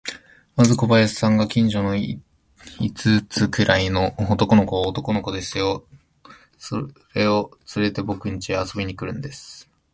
[0.55, 2.17] まず小林さんが、近所の五
[3.29, 5.85] つくらいの男の子を、男の子ですよ、
[6.57, 9.69] それをつれて、ぼくんちへ遊びに来るんです。